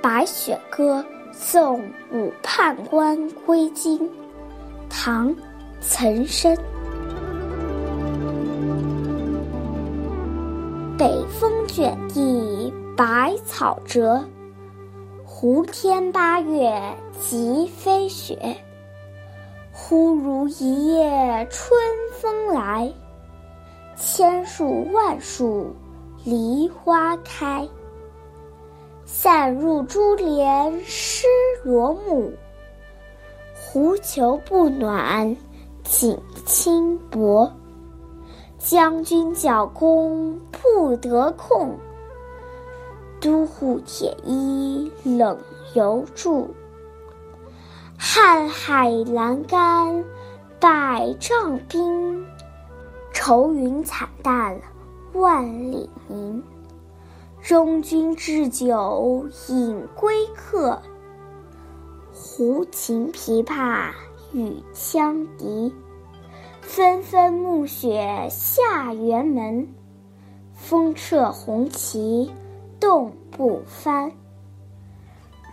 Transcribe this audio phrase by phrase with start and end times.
[0.00, 1.80] 白雪歌送
[2.12, 4.08] 武判官归京，
[4.88, 5.34] 唐·
[5.80, 6.56] 岑参。
[10.96, 14.24] 北风卷地白草折，
[15.24, 16.80] 胡天八月
[17.20, 18.56] 即飞雪。
[19.72, 21.80] 忽如一夜春
[22.20, 22.92] 风来，
[23.96, 25.74] 千树万树
[26.24, 27.68] 梨花开。
[29.10, 31.26] 散入珠帘湿
[31.64, 32.30] 罗幕，
[33.54, 35.34] 狐裘不暖
[35.82, 37.50] 锦衾薄。
[38.58, 41.78] 将军角弓不得控，
[43.18, 45.38] 都护铁衣冷
[45.72, 46.54] 犹住。
[47.98, 50.04] 瀚海阑干
[50.60, 52.26] 百丈冰，
[53.14, 54.60] 愁云惨淡
[55.14, 56.42] 万里凝。
[57.40, 60.82] 中军置酒饮归客，
[62.12, 63.90] 胡琴琵琶
[64.32, 65.72] 与羌笛。
[66.60, 69.66] 纷纷暮雪下辕门，
[70.52, 72.30] 风掣红旗
[72.78, 74.12] 冻不翻。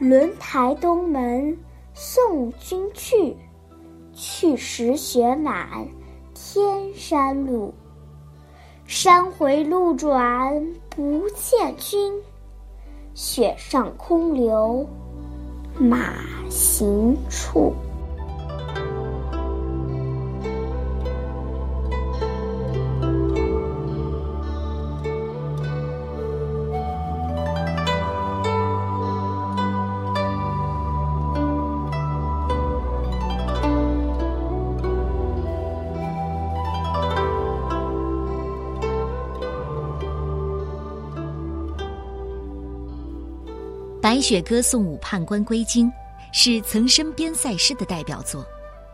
[0.00, 1.56] 轮台东门
[1.92, 3.36] 送君去，
[4.12, 5.86] 去时雪满
[6.34, 7.72] 天山路。
[8.96, 12.14] 山回路转不见君，
[13.12, 14.88] 雪上空留
[15.76, 16.14] 马
[16.48, 17.74] 行处。
[44.04, 45.88] 《白雪歌送武判官归京》
[46.30, 48.44] 是岑参边塞诗的代表作，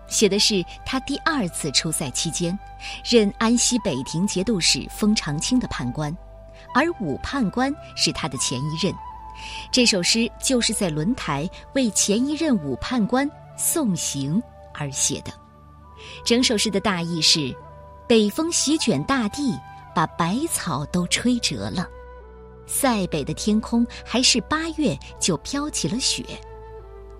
[0.06, 2.56] 写的是他第二次出塞期间，
[3.04, 6.16] 任安西北庭节度使封长清的判官，
[6.76, 8.94] 而武判官是他的前一任。
[9.72, 14.40] 这首诗就是在轮台为前一任武判官送行
[14.72, 15.32] 而写的。
[16.24, 17.52] 整首诗的大意是：
[18.06, 19.58] 北风席卷大地，
[19.92, 21.88] 把百草都吹折了。
[22.70, 26.24] 塞北的天空还是八月就飘起了雪，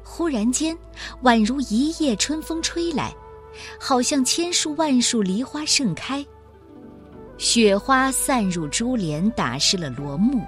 [0.05, 0.79] 忽然间，
[1.25, 3.13] 宛如一夜春风吹来，
[3.81, 6.25] 好像千树万树梨花盛开。
[7.37, 10.41] 雪花散入珠帘，打湿了罗幕，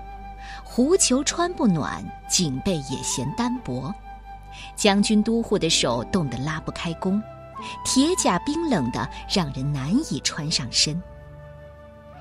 [0.62, 3.92] 狐裘穿不暖，锦被也嫌单薄。
[4.76, 7.20] 将军都护的手冻得拉不开弓，
[7.84, 11.02] 铁甲冰冷的让人难以穿上身。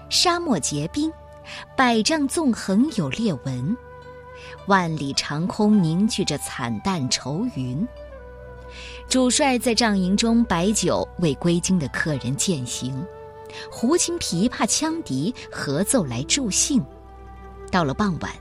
[0.09, 1.11] 沙漠结冰。
[1.75, 3.75] 百丈纵横有裂纹，
[4.68, 7.88] 万里长空凝聚着惨淡愁云。
[9.09, 13.06] 主帅在帐营中摆酒，为归京的客人饯行。
[13.69, 16.81] 胡琴、琵琶、羌笛合奏来助兴。
[17.69, 18.31] 到了傍晚，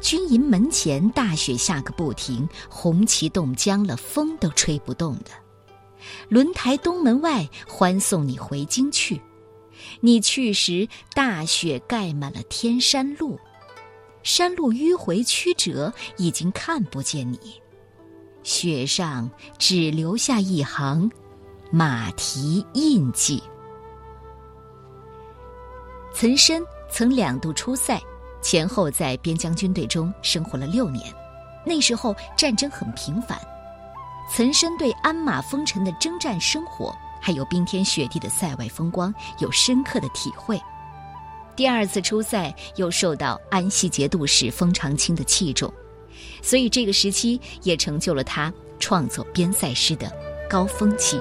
[0.00, 5.30] 军营门前大雪下个不停，红旗冻僵了，风都吹不动了。
[6.28, 9.20] 轮台东门外，欢送你回京去。
[10.00, 13.38] 你去时，大雪盖满了天山路，
[14.22, 17.38] 山路迂回曲折，已经看不见你。
[18.42, 21.10] 雪上只留下一行
[21.70, 23.42] 马蹄印记。
[26.14, 28.00] 岑参曾两度出塞，
[28.40, 31.12] 前后在边疆军队中生活了六年。
[31.64, 33.36] 那时候战争很频繁，
[34.30, 36.96] 岑参对鞍马风尘的征战生活。
[37.26, 40.62] 还有冰天雪地的塞外风光，有深刻的体会。
[41.56, 45.68] 第二次出塞，又受到安西节度使封长清的器重，
[46.40, 50.08] 所以这个时期也成就了他创作边塞诗的
[50.48, 51.18] 高峰期。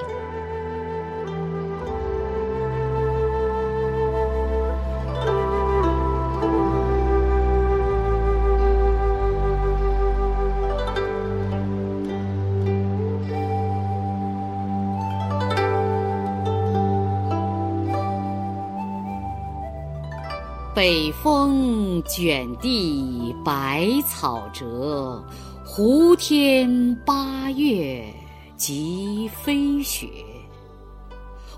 [20.75, 25.23] 北风卷地白草折，
[25.63, 28.03] 胡天八月
[28.57, 30.09] 即飞雪。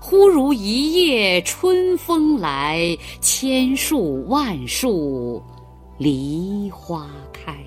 [0.00, 5.42] 忽如一夜春风来，千树万树
[5.98, 7.58] 梨花开。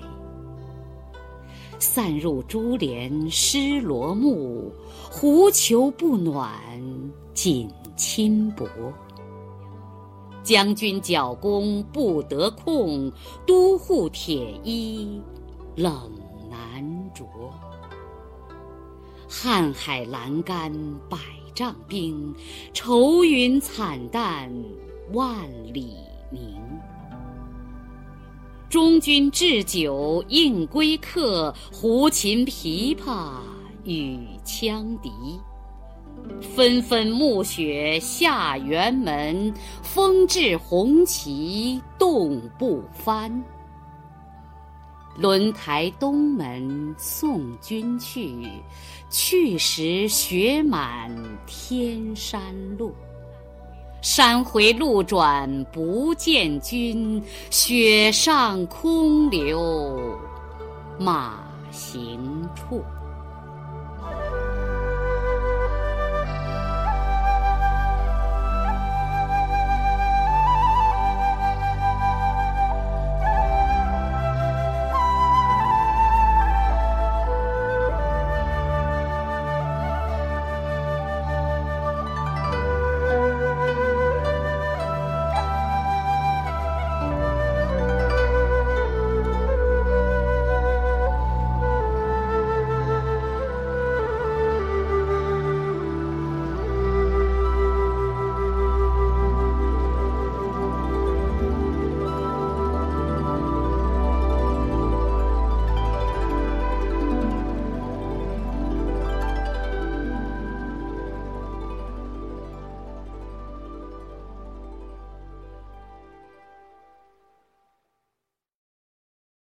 [1.78, 4.72] 散入珠帘湿罗幕，
[5.10, 6.50] 狐裘不暖
[7.34, 8.66] 锦衾薄。
[10.42, 13.10] 将军角弓不得控，
[13.46, 15.20] 都护铁衣
[15.76, 16.10] 冷
[16.50, 17.24] 难着。
[19.28, 20.72] 瀚海阑干
[21.08, 21.16] 百
[21.54, 22.34] 丈冰，
[22.74, 24.52] 愁云惨淡
[25.12, 25.96] 万里
[26.30, 26.60] 凝。
[28.68, 33.34] 中军置酒应归客，胡琴琵琶
[33.84, 35.10] 与羌笛。
[36.40, 39.52] 纷纷暮雪下辕门，
[39.82, 43.42] 风至红旗冻不翻。
[45.16, 48.48] 轮台东门送君去，
[49.10, 51.14] 去时雪满
[51.46, 52.40] 天山
[52.78, 52.94] 路。
[54.00, 60.18] 山回路转不见君，雪上空留
[60.98, 62.82] 马行处。